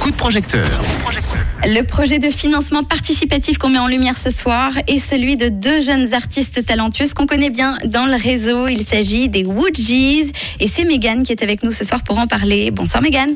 coup 0.00 0.10
de 0.10 0.16
projecteur. 0.16 0.68
Le 1.64 1.82
projet 1.82 2.18
de 2.18 2.30
financement 2.30 2.84
participatif 2.84 3.58
qu'on 3.58 3.68
met 3.68 3.78
en 3.78 3.86
lumière 3.86 4.18
ce 4.18 4.30
soir 4.30 4.72
est 4.88 4.98
celui 4.98 5.36
de 5.36 5.48
deux 5.48 5.80
jeunes 5.80 6.12
artistes 6.14 6.64
talentueuses 6.64 7.14
qu'on 7.14 7.26
connaît 7.26 7.50
bien 7.50 7.78
dans 7.84 8.06
le 8.06 8.16
réseau. 8.16 8.68
Il 8.68 8.86
s'agit 8.86 9.28
des 9.28 9.44
Woodgies 9.44 10.32
et 10.60 10.66
c'est 10.66 10.84
Megan 10.84 11.22
qui 11.22 11.32
est 11.32 11.42
avec 11.42 11.62
nous 11.62 11.70
ce 11.70 11.84
soir 11.84 12.02
pour 12.02 12.18
en 12.18 12.26
parler. 12.26 12.70
Bonsoir 12.70 13.02
Megan. 13.02 13.30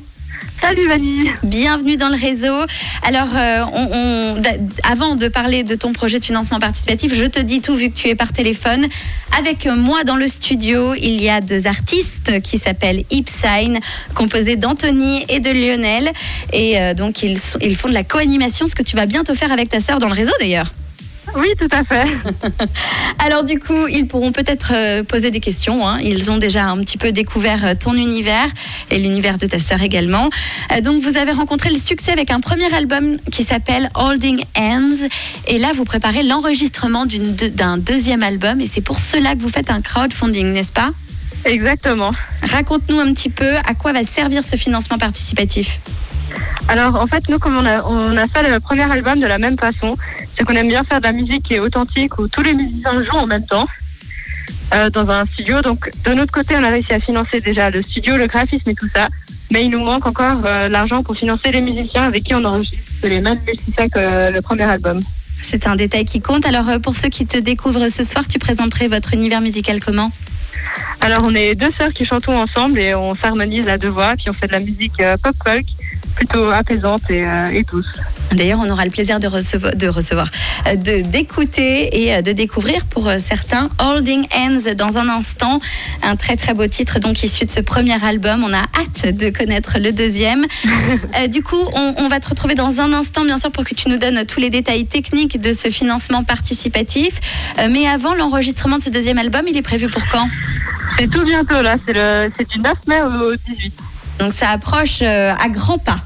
Salut 0.60 0.88
Vanille. 0.88 1.32
Bienvenue 1.42 1.96
dans 1.96 2.08
le 2.08 2.16
réseau. 2.16 2.64
Alors, 3.02 3.28
euh, 3.36 4.34
avant 4.82 5.14
de 5.16 5.28
parler 5.28 5.62
de 5.62 5.74
ton 5.74 5.92
projet 5.92 6.18
de 6.18 6.24
financement 6.24 6.58
participatif, 6.58 7.14
je 7.14 7.24
te 7.24 7.38
dis 7.38 7.60
tout 7.60 7.76
vu 7.76 7.90
que 7.90 7.94
tu 7.94 8.08
es 8.08 8.14
par 8.14 8.32
téléphone. 8.32 8.86
Avec 9.38 9.66
moi 9.66 10.02
dans 10.04 10.16
le 10.16 10.26
studio, 10.26 10.94
il 10.94 11.22
y 11.22 11.28
a 11.28 11.40
deux 11.40 11.66
artistes 11.66 12.40
qui 12.42 12.58
s'appellent 12.58 13.04
Ipsign, 13.10 13.78
composés 14.14 14.56
d'Anthony 14.56 15.24
et 15.28 15.40
de 15.40 15.50
Lionel. 15.50 16.10
Et 16.52 16.80
euh, 16.80 16.94
donc, 16.94 17.22
ils, 17.22 17.38
ils 17.60 17.76
font 17.76 17.88
de 17.88 17.94
la 17.94 18.04
co-animation, 18.04 18.66
ce 18.66 18.74
que 18.74 18.82
tu 18.82 18.96
vas 18.96 19.06
bientôt 19.06 19.34
faire 19.34 19.52
avec 19.52 19.68
ta 19.68 19.80
sœur 19.80 19.98
dans 19.98 20.08
le 20.08 20.14
réseau 20.14 20.32
d'ailleurs. 20.40 20.72
Oui, 21.36 21.48
tout 21.58 21.68
à 21.70 21.84
fait. 21.84 22.06
Alors 23.18 23.44
du 23.44 23.58
coup, 23.58 23.86
ils 23.88 24.06
pourront 24.06 24.32
peut-être 24.32 24.72
euh, 24.74 25.02
poser 25.04 25.30
des 25.30 25.40
questions. 25.40 25.86
hein. 25.86 25.98
Ils 26.02 26.30
ont 26.30 26.38
déjà 26.38 26.64
un 26.66 26.78
petit 26.78 26.96
peu 26.96 27.12
découvert 27.12 27.64
euh, 27.66 27.74
ton 27.78 27.94
univers 27.94 28.46
et 28.90 28.98
l'univers 28.98 29.36
de 29.36 29.46
ta 29.46 29.58
sœur 29.58 29.82
également. 29.82 30.30
Euh, 30.74 30.80
donc 30.80 31.02
vous 31.02 31.16
avez 31.18 31.32
rencontré 31.32 31.70
le 31.70 31.78
succès 31.78 32.12
avec 32.12 32.30
un 32.30 32.40
premier 32.40 32.72
album 32.74 33.16
qui 33.30 33.42
s'appelle 33.44 33.90
Holding 33.94 34.42
Hands. 34.56 35.08
Et 35.46 35.58
là, 35.58 35.72
vous 35.74 35.84
préparez 35.84 36.22
l'enregistrement 36.22 37.04
d'un 37.06 37.76
deuxième 37.78 38.22
album. 38.22 38.60
Et 38.60 38.66
c'est 38.66 38.80
pour 38.80 38.98
cela 38.98 39.34
que 39.34 39.40
vous 39.40 39.50
faites 39.50 39.70
un 39.70 39.82
crowdfunding, 39.82 40.52
n'est-ce 40.52 40.72
pas? 40.72 40.90
Exactement. 41.44 42.12
Raconte-nous 42.50 42.98
un 42.98 43.12
petit 43.12 43.28
peu 43.30 43.56
à 43.56 43.74
quoi 43.74 43.92
va 43.92 44.04
servir 44.04 44.42
ce 44.42 44.56
financement 44.56 44.98
participatif. 44.98 45.80
Alors, 46.68 46.96
en 46.96 47.06
fait, 47.06 47.28
nous, 47.28 47.38
comme 47.38 47.56
on 47.56 47.64
a, 47.64 47.82
on 47.84 48.16
a 48.16 48.26
fait 48.26 48.42
le 48.48 48.58
premier 48.58 48.90
album 48.90 49.20
de 49.20 49.26
la 49.26 49.38
même 49.38 49.56
façon, 49.56 49.96
c'est 50.36 50.44
qu'on 50.44 50.54
aime 50.54 50.68
bien 50.68 50.84
faire 50.84 51.00
de 51.00 51.06
la 51.06 51.12
musique 51.12 51.44
qui 51.44 51.54
est 51.54 51.60
authentique, 51.60 52.18
où 52.18 52.28
tous 52.28 52.42
les 52.42 52.54
musiciens 52.54 53.02
jouent 53.02 53.16
en 53.16 53.26
même 53.26 53.46
temps 53.46 53.66
euh, 54.74 54.90
dans 54.90 55.08
un 55.10 55.24
studio. 55.26 55.62
Donc, 55.62 55.90
de 56.04 56.12
notre 56.14 56.32
côté, 56.32 56.54
on 56.56 56.64
a 56.64 56.68
réussi 56.68 56.92
à 56.92 57.00
financer 57.00 57.40
déjà 57.40 57.70
le 57.70 57.82
studio, 57.82 58.16
le 58.16 58.26
graphisme 58.26 58.68
et 58.70 58.74
tout 58.74 58.88
ça. 58.94 59.08
Mais 59.50 59.64
il 59.64 59.70
nous 59.70 59.84
manque 59.84 60.06
encore 60.06 60.40
euh, 60.44 60.68
l'argent 60.68 61.02
pour 61.02 61.16
financer 61.16 61.50
les 61.52 61.60
musiciens 61.60 62.04
avec 62.04 62.24
qui 62.24 62.34
on 62.34 62.44
enregistre 62.44 62.76
les 63.04 63.20
mêmes 63.20 63.38
musiciens 63.46 63.88
que 63.88 63.98
euh, 63.98 64.30
le 64.30 64.42
premier 64.42 64.64
album. 64.64 65.00
C'est 65.40 65.66
un 65.66 65.76
détail 65.76 66.04
qui 66.04 66.20
compte. 66.20 66.44
Alors 66.46 66.68
euh, 66.68 66.78
pour 66.80 66.96
ceux 66.96 67.08
qui 67.08 67.26
te 67.26 67.38
découvrent 67.38 67.88
ce 67.88 68.02
soir, 68.02 68.26
tu 68.26 68.38
présenterais 68.38 68.88
votre 68.88 69.14
univers 69.14 69.40
musical 69.40 69.78
comment? 69.78 70.10
Alors, 71.00 71.24
on 71.26 71.34
est 71.34 71.54
deux 71.54 71.70
sœurs 71.72 71.92
qui 71.92 72.04
chantons 72.04 72.36
ensemble 72.36 72.78
et 72.78 72.94
on 72.94 73.14
s'harmonise 73.14 73.68
à 73.68 73.78
deux 73.78 73.88
voix, 73.88 74.14
puis 74.16 74.28
on 74.28 74.32
fait 74.32 74.48
de 74.48 74.52
la 74.52 74.60
musique 74.60 75.00
pop-folk, 75.22 75.64
plutôt 76.16 76.50
apaisante 76.50 77.08
et, 77.08 77.24
et 77.52 77.62
douce. 77.62 77.86
D'ailleurs, 78.36 78.60
on 78.62 78.70
aura 78.70 78.84
le 78.84 78.90
plaisir 78.90 79.18
de 79.18 79.26
recevoir, 79.26 79.74
de 79.74 79.88
recevoir, 79.88 80.30
euh, 80.68 80.76
de 80.76 81.02
d'écouter 81.02 82.02
et 82.02 82.14
euh, 82.14 82.22
de 82.22 82.32
découvrir 82.32 82.84
pour 82.86 83.08
euh, 83.08 83.16
certains 83.18 83.68
Holding 83.78 84.26
Hands 84.34 84.74
dans 84.74 84.96
un 84.96 85.08
instant, 85.08 85.60
un 86.02 86.16
très 86.16 86.36
très 86.36 86.54
beau 86.54 86.66
titre 86.66 86.98
donc 86.98 87.22
issu 87.22 87.44
de 87.44 87.50
ce 87.50 87.60
premier 87.60 88.02
album. 88.04 88.44
On 88.44 88.52
a 88.52 88.62
hâte 88.78 89.16
de 89.16 89.30
connaître 89.30 89.78
le 89.78 89.92
deuxième. 89.92 90.46
Euh, 91.18 91.28
du 91.28 91.42
coup, 91.42 91.56
on, 91.74 91.94
on 91.98 92.08
va 92.08 92.20
te 92.20 92.28
retrouver 92.28 92.54
dans 92.54 92.80
un 92.80 92.92
instant, 92.92 93.24
bien 93.24 93.38
sûr, 93.38 93.50
pour 93.50 93.64
que 93.64 93.74
tu 93.74 93.88
nous 93.88 93.96
donnes 93.96 94.26
tous 94.26 94.40
les 94.40 94.50
détails 94.50 94.86
techniques 94.86 95.40
de 95.40 95.52
ce 95.52 95.68
financement 95.70 96.24
participatif. 96.24 97.20
Euh, 97.58 97.68
mais 97.70 97.86
avant 97.86 98.14
l'enregistrement 98.14 98.78
de 98.78 98.82
ce 98.82 98.90
deuxième 98.90 99.18
album, 99.18 99.42
il 99.48 99.56
est 99.56 99.62
prévu 99.62 99.88
pour 99.88 100.06
quand? 100.08 100.28
C'est 100.98 101.08
tout 101.10 101.24
bientôt 101.24 101.60
là, 101.62 101.76
c'est 101.86 102.48
du 102.48 102.58
9 102.58 102.72
mai 102.86 103.02
au 103.02 103.34
18. 103.34 103.74
Donc 104.18 104.32
ça 104.32 104.50
approche 104.50 105.02
euh, 105.02 105.32
à 105.38 105.48
grands 105.48 105.78
pas. 105.78 105.98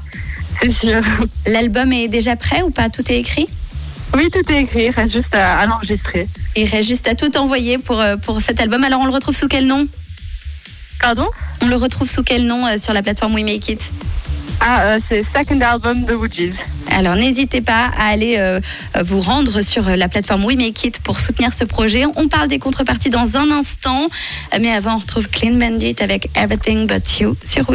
C'est 0.61 0.73
sûr. 0.75 1.01
L'album 1.47 1.91
est 1.91 2.07
déjà 2.07 2.35
prêt 2.35 2.61
ou 2.61 2.69
pas? 2.69 2.89
Tout 2.89 3.11
est 3.11 3.19
écrit? 3.19 3.47
Oui, 4.13 4.29
tout 4.31 4.51
est 4.51 4.63
écrit, 4.63 4.85
il 4.85 4.89
reste 4.89 5.13
juste 5.13 5.33
à, 5.33 5.59
à 5.59 5.65
l'enregistrer. 5.65 6.27
Il 6.55 6.67
reste 6.67 6.87
juste 6.87 7.07
à 7.07 7.15
tout 7.15 7.35
envoyer 7.37 7.77
pour, 7.77 7.99
euh, 7.99 8.17
pour 8.17 8.41
cet 8.41 8.59
album. 8.59 8.83
Alors 8.83 8.99
on 8.99 9.05
le 9.05 9.11
retrouve 9.13 9.35
sous 9.35 9.47
quel 9.47 9.65
nom? 9.65 9.87
Pardon? 10.99 11.27
On 11.63 11.67
le 11.67 11.75
retrouve 11.75 12.09
sous 12.09 12.21
quel 12.21 12.45
nom 12.45 12.67
euh, 12.67 12.77
sur 12.77 12.93
la 12.93 13.01
plateforme 13.01 13.33
We 13.35 13.43
Make 13.45 13.69
It? 13.69 13.91
Ah, 14.59 14.81
euh, 14.81 14.99
c'est 15.09 15.25
Second 15.33 15.59
Album 15.61 16.03
de 16.03 16.13
Woodgies. 16.13 16.53
Alors 16.91 17.15
n'hésitez 17.15 17.61
pas 17.61 17.85
à 17.97 18.09
aller 18.09 18.35
euh, 18.37 18.59
vous 19.03 19.21
rendre 19.21 19.61
sur 19.61 19.83
la 19.83 20.09
plateforme 20.09 20.43
We 20.43 20.57
Make 20.57 20.83
It 20.83 20.99
pour 20.99 21.19
soutenir 21.19 21.53
ce 21.53 21.63
projet. 21.63 22.03
On 22.17 22.27
parle 22.27 22.49
des 22.49 22.59
contreparties 22.59 23.09
dans 23.09 23.37
un 23.37 23.49
instant. 23.49 24.09
Mais 24.59 24.71
avant, 24.71 24.95
on 24.95 24.97
retrouve 24.97 25.29
Clean 25.29 25.53
Bandit 25.53 25.95
avec 26.01 26.29
Everything 26.35 26.85
But 26.85 27.19
You 27.19 27.37
sur. 27.45 27.65